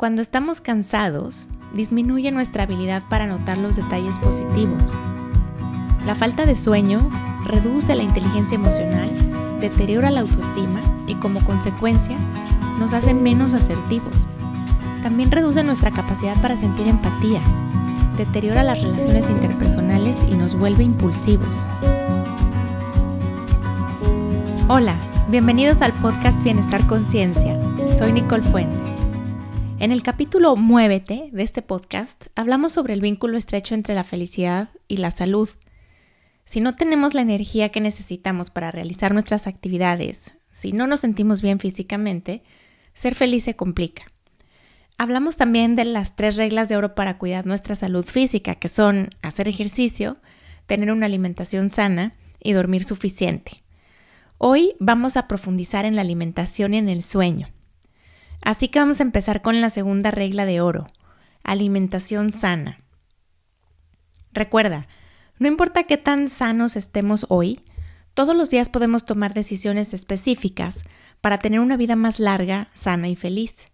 [0.00, 4.96] Cuando estamos cansados, disminuye nuestra habilidad para notar los detalles positivos.
[6.06, 7.10] La falta de sueño
[7.44, 9.10] reduce la inteligencia emocional,
[9.60, 12.16] deteriora la autoestima y como consecuencia
[12.78, 14.14] nos hace menos asertivos.
[15.02, 17.42] También reduce nuestra capacidad para sentir empatía,
[18.16, 21.66] deteriora las relaciones interpersonales y nos vuelve impulsivos.
[24.66, 24.96] Hola,
[25.28, 27.60] bienvenidos al podcast Bienestar Conciencia.
[27.98, 28.89] Soy Nicole Fuentes.
[29.80, 34.68] En el capítulo Muévete de este podcast hablamos sobre el vínculo estrecho entre la felicidad
[34.88, 35.48] y la salud.
[36.44, 41.40] Si no tenemos la energía que necesitamos para realizar nuestras actividades, si no nos sentimos
[41.40, 42.42] bien físicamente,
[42.92, 44.02] ser feliz se complica.
[44.98, 49.08] Hablamos también de las tres reglas de oro para cuidar nuestra salud física, que son
[49.22, 50.18] hacer ejercicio,
[50.66, 53.62] tener una alimentación sana y dormir suficiente.
[54.36, 57.48] Hoy vamos a profundizar en la alimentación y en el sueño.
[58.42, 60.86] Así que vamos a empezar con la segunda regla de oro,
[61.44, 62.80] alimentación sana.
[64.32, 64.86] Recuerda,
[65.38, 67.60] no importa qué tan sanos estemos hoy,
[68.14, 70.82] todos los días podemos tomar decisiones específicas
[71.20, 73.66] para tener una vida más larga, sana y feliz.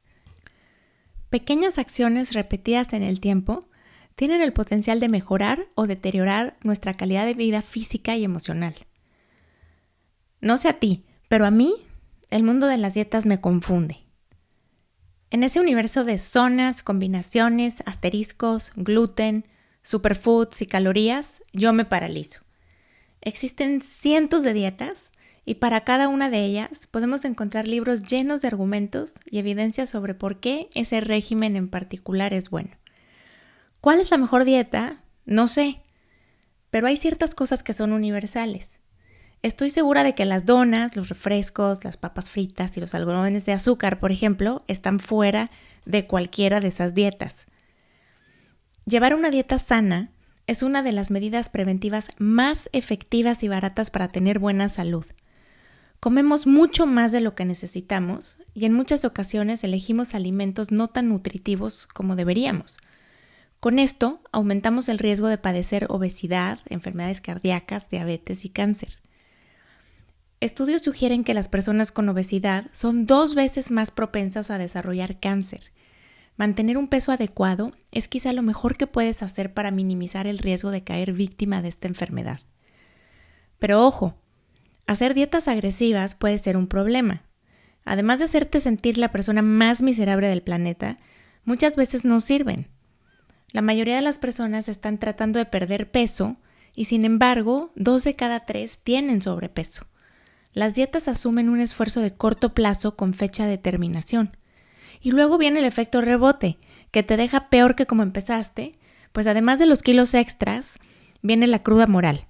[1.31, 3.69] Pequeñas acciones repetidas en el tiempo
[4.15, 8.75] tienen el potencial de mejorar o deteriorar nuestra calidad de vida física y emocional.
[10.41, 11.75] No sé a ti, pero a mí
[12.31, 14.06] el mundo de las dietas me confunde.
[15.31, 19.47] En ese universo de zonas, combinaciones, asteriscos, gluten,
[19.83, 22.41] superfoods y calorías, yo me paralizo.
[23.21, 25.11] Existen cientos de dietas
[25.45, 30.15] y para cada una de ellas podemos encontrar libros llenos de argumentos y evidencias sobre
[30.15, 32.77] por qué ese régimen en particular es bueno.
[33.81, 35.03] ¿Cuál es la mejor dieta?
[35.25, 35.81] No sé,
[36.71, 38.79] pero hay ciertas cosas que son universales.
[39.47, 43.53] Estoy segura de que las donas, los refrescos, las papas fritas y los algodones de
[43.53, 45.53] azúcar, por ejemplo, están fuera
[45.85, 47.47] de cualquiera de esas dietas.
[48.87, 50.11] Llevar una dieta sana
[50.49, 55.07] es una de las medidas preventivas más efectivas y baratas para tener buena salud.
[56.01, 61.09] Comemos mucho más de lo que necesitamos y en muchas ocasiones elegimos alimentos no tan
[61.09, 62.79] nutritivos como deberíamos.
[63.61, 69.06] Con esto aumentamos el riesgo de padecer obesidad, enfermedades cardíacas, diabetes y cáncer.
[70.41, 75.73] Estudios sugieren que las personas con obesidad son dos veces más propensas a desarrollar cáncer.
[76.37, 80.71] Mantener un peso adecuado es quizá lo mejor que puedes hacer para minimizar el riesgo
[80.71, 82.41] de caer víctima de esta enfermedad.
[83.59, 84.15] Pero ojo,
[84.87, 87.23] hacer dietas agresivas puede ser un problema.
[87.87, 90.99] Además de hacerte sentir la persona más miserable del planeta,
[91.45, 92.69] muchas veces no sirven.
[93.53, 96.37] La mayoría de las personas están tratando de perder peso
[96.75, 99.87] y sin embargo, dos de cada tres tienen sobrepeso.
[100.57, 104.39] Las dietas asumen un esfuerzo de corto plazo con fecha de terminación.
[105.03, 106.57] Y luego viene el efecto rebote,
[106.91, 108.73] que te deja peor que como empezaste,
[109.13, 110.79] pues además de los kilos extras,
[111.21, 112.25] viene la cruda moral.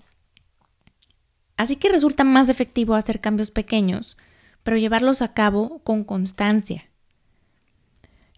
[1.56, 4.16] Así que resulta más efectivo hacer cambios pequeños,
[4.64, 6.90] pero llevarlos a cabo con constancia.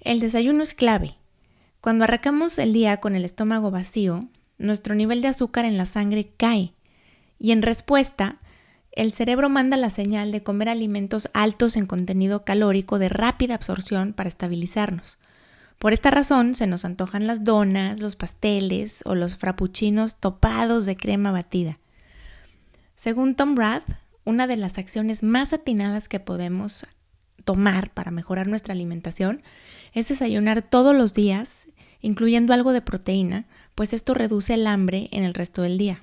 [0.02, 1.14] El desayuno es clave.
[1.80, 4.20] Cuando arrancamos el día con el estómago vacío,
[4.58, 6.74] nuestro nivel de azúcar en la sangre cae
[7.38, 8.38] y en respuesta
[8.92, 14.12] el cerebro manda la señal de comer alimentos altos en contenido calórico de rápida absorción
[14.12, 15.18] para estabilizarnos.
[15.78, 20.96] Por esta razón se nos antojan las donas, los pasteles o los frappuccinos topados de
[20.96, 21.78] crema batida.
[22.96, 23.88] Según Tom Rath,
[24.24, 26.86] una de las acciones más atinadas que podemos
[27.44, 29.42] tomar para mejorar nuestra alimentación
[29.94, 31.68] es desayunar todos los días,
[32.00, 36.02] incluyendo algo de proteína, pues esto reduce el hambre en el resto del día.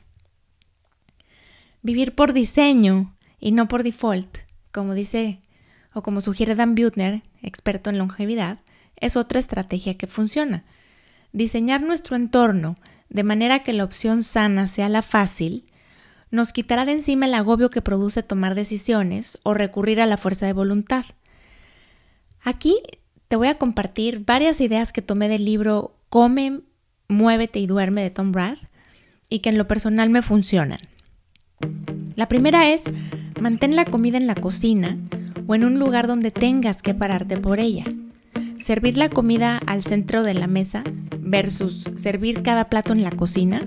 [1.85, 4.39] Vivir por diseño y no por default,
[4.71, 5.39] como dice
[5.93, 8.57] o como sugiere Dan Butner, experto en longevidad,
[8.95, 10.63] es otra estrategia que funciona.
[11.31, 12.73] Diseñar nuestro entorno
[13.09, 15.67] de manera que la opción sana sea la fácil,
[16.31, 20.47] nos quitará de encima el agobio que produce tomar decisiones o recurrir a la fuerza
[20.47, 21.05] de voluntad.
[22.41, 22.81] Aquí
[23.27, 26.61] te voy a compartir varias ideas que tomé del libro Come,
[27.09, 28.57] Muévete y Duerme de Tom Rath
[29.29, 30.79] y que en lo personal me funcionan.
[32.15, 32.83] La primera es,
[33.39, 34.97] mantén la comida en la cocina
[35.47, 37.85] o en un lugar donde tengas que pararte por ella.
[38.57, 40.83] Servir la comida al centro de la mesa
[41.19, 43.65] versus servir cada plato en la cocina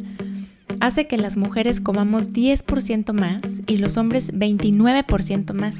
[0.81, 5.77] hace que las mujeres comamos 10% más y los hombres 29% más.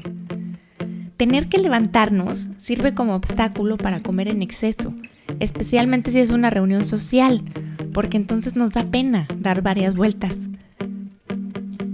[1.17, 4.93] Tener que levantarnos sirve como obstáculo para comer en exceso,
[5.39, 7.43] especialmente si es una reunión social,
[7.93, 10.37] porque entonces nos da pena dar varias vueltas.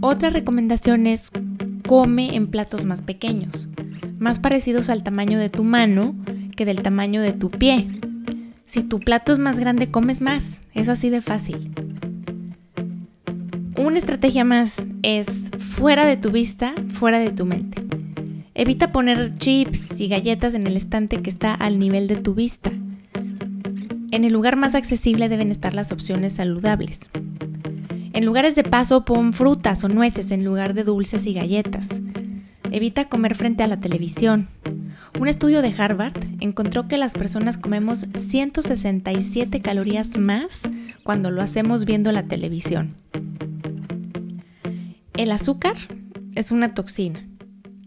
[0.01, 1.31] Otra recomendación es
[1.87, 3.69] come en platos más pequeños,
[4.19, 6.15] más parecidos al tamaño de tu mano
[6.55, 7.87] que del tamaño de tu pie.
[8.65, 10.61] Si tu plato es más grande, comes más.
[10.73, 11.71] Es así de fácil.
[13.77, 17.83] Una estrategia más es fuera de tu vista, fuera de tu mente.
[18.53, 22.71] Evita poner chips y galletas en el estante que está al nivel de tu vista.
[24.11, 27.09] En el lugar más accesible deben estar las opciones saludables.
[28.15, 31.89] En lugares de paso pon frutas o nueces en lugar de dulces y galletas.
[32.71, 34.47] Evita comer frente a la televisión.
[35.19, 40.61] Un estudio de Harvard encontró que las personas comemos 167 calorías más
[41.03, 42.95] cuando lo hacemos viendo la televisión.
[45.17, 45.75] El azúcar
[46.35, 47.27] es una toxina.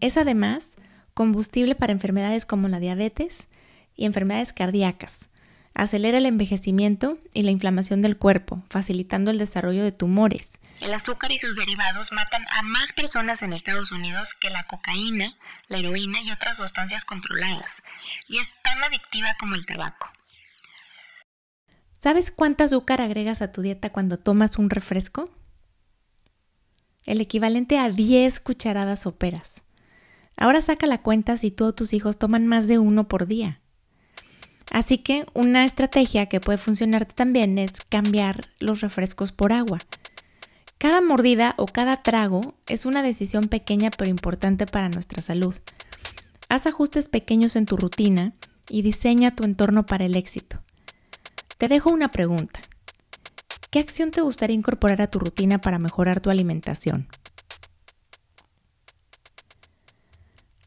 [0.00, 0.76] Es además
[1.14, 3.48] combustible para enfermedades como la diabetes
[3.96, 5.30] y enfermedades cardíacas
[5.78, 10.58] acelera el envejecimiento y la inflamación del cuerpo, facilitando el desarrollo de tumores.
[10.80, 15.36] El azúcar y sus derivados matan a más personas en Estados Unidos que la cocaína,
[15.68, 17.76] la heroína y otras sustancias controladas,
[18.28, 20.08] y es tan adictiva como el tabaco.
[21.98, 25.30] ¿Sabes cuánta azúcar agregas a tu dieta cuando tomas un refresco?
[27.04, 29.62] El equivalente a 10 cucharadas soperas.
[30.36, 33.60] Ahora saca la cuenta si tú o tus hijos toman más de uno por día.
[34.70, 39.78] Así que una estrategia que puede funcionar también es cambiar los refrescos por agua.
[40.78, 45.54] Cada mordida o cada trago es una decisión pequeña pero importante para nuestra salud.
[46.48, 48.34] Haz ajustes pequeños en tu rutina
[48.68, 50.62] y diseña tu entorno para el éxito.
[51.56, 52.60] Te dejo una pregunta.
[53.70, 57.08] ¿Qué acción te gustaría incorporar a tu rutina para mejorar tu alimentación?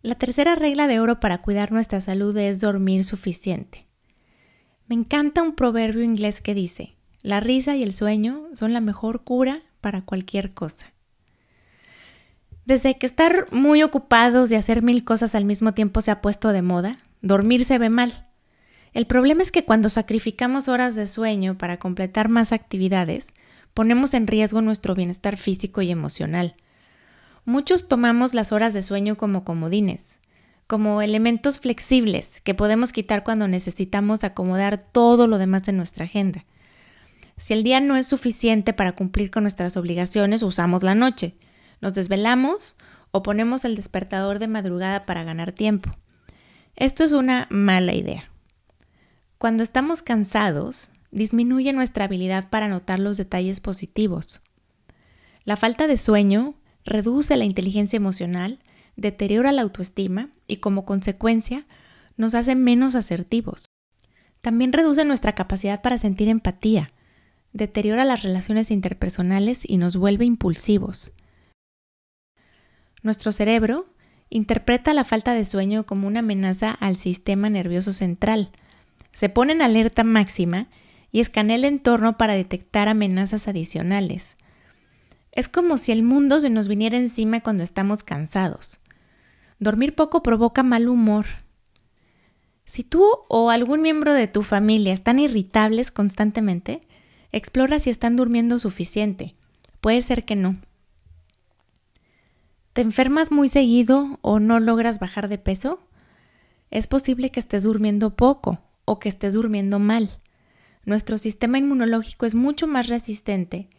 [0.04, 3.88] La tercera regla de oro para cuidar nuestra salud es dormir suficiente.
[4.92, 9.24] Me encanta un proverbio inglés que dice, la risa y el sueño son la mejor
[9.24, 10.92] cura para cualquier cosa.
[12.66, 16.50] Desde que estar muy ocupados y hacer mil cosas al mismo tiempo se ha puesto
[16.50, 18.28] de moda, dormir se ve mal.
[18.92, 23.34] El problema es que cuando sacrificamos horas de sueño para completar más actividades,
[23.74, 26.56] ponemos en riesgo nuestro bienestar físico y emocional.
[27.46, 30.20] Muchos tomamos las horas de sueño como comodines,
[30.72, 36.46] como elementos flexibles que podemos quitar cuando necesitamos acomodar todo lo demás en nuestra agenda.
[37.36, 41.36] Si el día no es suficiente para cumplir con nuestras obligaciones, usamos la noche.
[41.82, 42.78] Nos desvelamos
[43.12, 45.92] o ponemos el despertador de madrugada para ganar tiempo.
[46.78, 48.32] Esto es una mala idea.
[49.38, 54.40] Cuando estamos cansados, disminuye nuestra habilidad para notar los detalles positivos.
[55.44, 58.60] La falta de sueño reduce la inteligencia emocional
[58.96, 61.66] deteriora la autoestima y como consecuencia
[62.18, 63.66] nos hace menos asertivos.
[64.42, 66.90] También reduce nuestra capacidad para sentir empatía,
[67.54, 71.12] deteriora las relaciones interpersonales y nos vuelve impulsivos.
[73.04, 73.86] Nuestro cerebro
[74.30, 78.52] interpreta la falta de sueño como una amenaza al sistema nervioso central.
[79.12, 80.68] Se pone en alerta máxima
[81.12, 84.38] y escanea el entorno para detectar amenazas adicionales.
[85.32, 88.80] Es como si el mundo se nos viniera encima cuando estamos cansados.
[89.60, 91.26] Dormir poco provoca mal humor.
[92.66, 96.82] Si tú o algún miembro de tu familia están irritables constantemente,
[97.32, 99.36] explora si están durmiendo suficiente.
[99.80, 100.58] Puede ser que no.
[102.74, 105.80] ¿Te enfermas muy seguido o no logras bajar de peso?
[106.72, 110.10] Es posible que estés durmiendo poco o que estés durmiendo mal.
[110.86, 113.70] Nuestro sistema inmunológico es mucho más resistente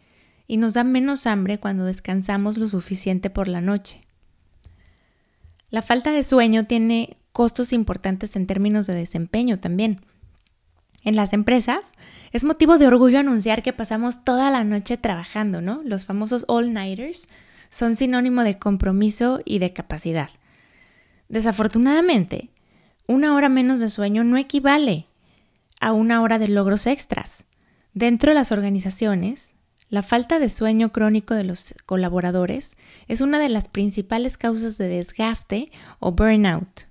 [0.47, 4.01] y nos da menos hambre cuando descansamos lo suficiente por la noche.
[5.69, 10.01] La falta de sueño tiene costos importantes en términos de desempeño también.
[11.03, 11.91] En las empresas
[12.31, 15.81] es motivo de orgullo anunciar que pasamos toda la noche trabajando, ¿no?
[15.83, 17.27] Los famosos all-nighters
[17.69, 20.29] son sinónimo de compromiso y de capacidad.
[21.27, 22.49] Desafortunadamente,
[23.07, 25.07] una hora menos de sueño no equivale
[25.81, 27.45] a una hora de logros extras.
[27.93, 29.52] Dentro de las organizaciones,
[29.93, 34.87] la falta de sueño crónico de los colaboradores es una de las principales causas de
[34.87, 36.87] desgaste o burnout.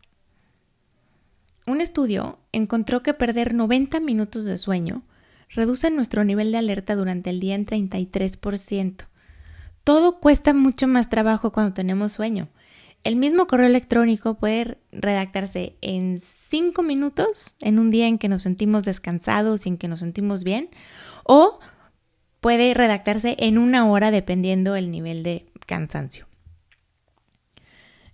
[1.67, 5.03] Un estudio encontró que perder 90 minutos de sueño
[5.49, 9.09] reduce nuestro nivel de alerta durante el día en 33%.
[9.83, 12.51] Todo cuesta mucho más trabajo cuando tenemos sueño.
[13.03, 18.43] El mismo correo electrónico puede redactarse en 5 minutos en un día en que nos
[18.43, 20.71] sentimos descansados y en que nos sentimos bien,
[21.25, 21.59] o
[22.43, 26.27] puede redactarse en una hora dependiendo el nivel de cansancio.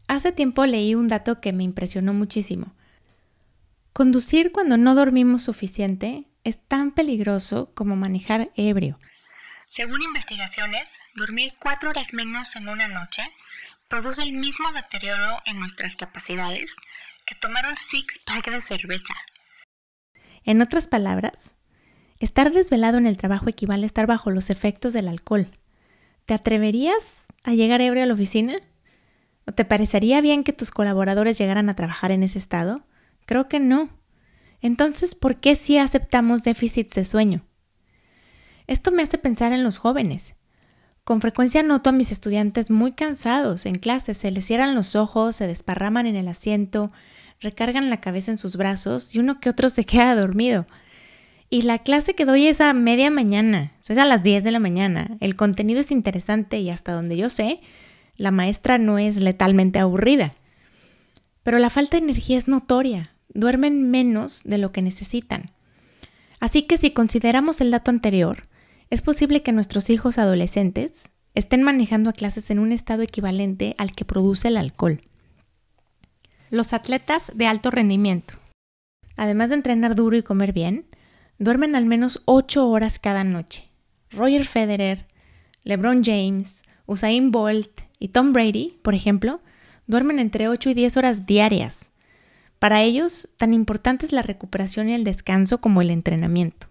[0.06, 2.76] Hace tiempo leí un dato que me impresionó muchísimo.
[3.94, 8.98] Conducir cuando no dormimos suficiente es tan peligroso como manejar ebrio.
[9.66, 13.22] Según investigaciones, dormir cuatro horas menos en una noche
[13.88, 16.76] produce el mismo deterioro en nuestras capacidades
[17.26, 19.14] que tomar un six-pack de cerveza
[20.44, 21.54] En otras palabras,
[22.20, 25.50] estar desvelado en el trabajo equivale a estar bajo los efectos del alcohol.
[26.26, 28.56] ¿Te atreverías a llegar ebrio a la oficina?
[29.46, 32.84] ¿O te parecería bien que tus colaboradores llegaran a trabajar en ese estado?
[33.24, 33.88] Creo que no.
[34.60, 37.44] Entonces, ¿por qué sí aceptamos déficits de sueño?
[38.66, 40.34] Esto me hace pensar en los jóvenes.
[41.04, 45.36] Con frecuencia noto a mis estudiantes muy cansados en clase, se les cierran los ojos,
[45.36, 46.92] se desparraman en el asiento,
[47.40, 50.66] recargan la cabeza en sus brazos y uno que otro se queda dormido.
[51.50, 54.58] Y la clase que doy es a media mañana, es a las 10 de la
[54.58, 55.16] mañana.
[55.20, 57.60] El contenido es interesante y hasta donde yo sé,
[58.16, 60.34] la maestra no es letalmente aburrida.
[61.42, 65.52] Pero la falta de energía es notoria, duermen menos de lo que necesitan.
[66.40, 68.42] Así que si consideramos el dato anterior,
[68.90, 73.92] es posible que nuestros hijos adolescentes estén manejando a clases en un estado equivalente al
[73.92, 75.00] que produce el alcohol.
[76.50, 78.34] Los atletas de alto rendimiento.
[79.16, 80.86] Además de entrenar duro y comer bien,
[81.38, 83.68] duermen al menos 8 horas cada noche.
[84.10, 85.06] Roger Federer,
[85.62, 89.40] LeBron James, Usain Bolt y Tom Brady, por ejemplo,
[89.86, 91.90] duermen entre 8 y 10 horas diarias.
[92.58, 96.66] Para ellos, tan importante es la recuperación y el descanso como el entrenamiento.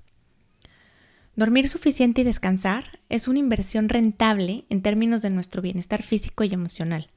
[1.35, 6.53] Dormir suficiente y descansar es una inversión rentable en términos de nuestro bienestar físico y
[6.53, 7.09] emocional.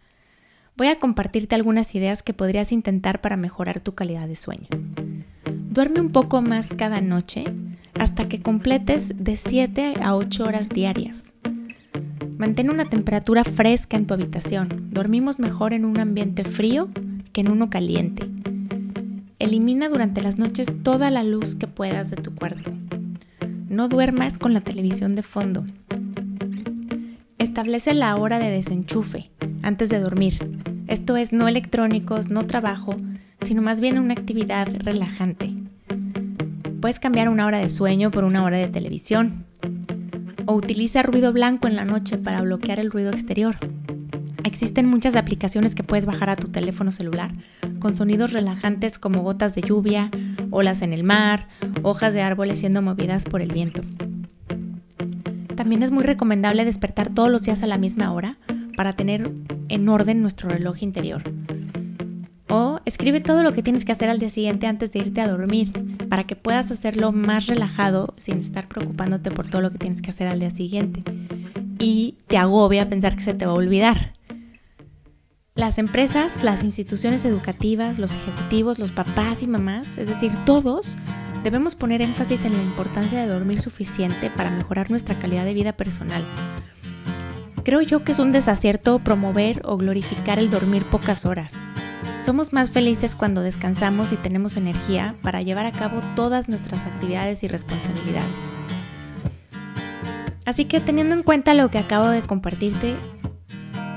[0.76, 4.68] Voy a compartirte algunas ideas que podrías intentar para mejorar tu calidad de sueño.
[5.70, 7.44] Duerme un poco más cada noche
[7.94, 11.32] hasta que completes de 7 a 8 horas diarias.
[12.38, 14.88] Mantén una temperatura fresca en tu habitación.
[14.90, 16.88] Dormimos mejor en un ambiente frío
[17.32, 18.28] que en uno caliente.
[19.38, 22.72] Elimina durante las noches toda la luz que puedas de tu cuarto.
[23.68, 25.64] No duermas con la televisión de fondo.
[27.38, 29.30] Establece la hora de desenchufe
[29.62, 30.44] antes de dormir.
[30.88, 32.96] Esto es no electrónicos, no trabajo,
[33.40, 35.49] sino más bien una actividad relajante.
[36.80, 39.44] Puedes cambiar una hora de sueño por una hora de televisión.
[40.46, 43.56] O utiliza ruido blanco en la noche para bloquear el ruido exterior.
[44.44, 47.32] Existen muchas aplicaciones que puedes bajar a tu teléfono celular
[47.80, 50.10] con sonidos relajantes como gotas de lluvia,
[50.50, 51.48] olas en el mar,
[51.82, 53.82] hojas de árboles siendo movidas por el viento.
[55.56, 58.38] También es muy recomendable despertar todos los días a la misma hora
[58.74, 59.30] para tener
[59.68, 61.22] en orden nuestro reloj interior.
[62.50, 65.28] O escribe todo lo que tienes que hacer al día siguiente antes de irte a
[65.28, 65.72] dormir
[66.08, 70.10] para que puedas hacerlo más relajado sin estar preocupándote por todo lo que tienes que
[70.10, 71.04] hacer al día siguiente.
[71.78, 74.14] Y te agobia pensar que se te va a olvidar.
[75.54, 80.96] Las empresas, las instituciones educativas, los ejecutivos, los papás y mamás, es decir, todos,
[81.44, 85.72] debemos poner énfasis en la importancia de dormir suficiente para mejorar nuestra calidad de vida
[85.72, 86.24] personal.
[87.62, 91.52] Creo yo que es un desacierto promover o glorificar el dormir pocas horas.
[92.24, 97.42] Somos más felices cuando descansamos y tenemos energía para llevar a cabo todas nuestras actividades
[97.42, 98.40] y responsabilidades.
[100.44, 102.96] Así que teniendo en cuenta lo que acabo de compartirte,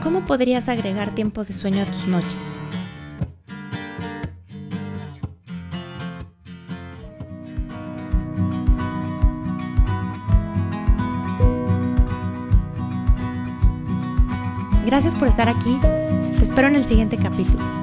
[0.03, 2.35] ¿Cómo podrías agregar tiempo de sueño a tus noches?
[14.85, 15.79] Gracias por estar aquí.
[16.37, 17.82] Te espero en el siguiente capítulo.